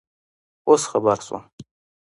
[0.67, 1.43] اوس خبر شوم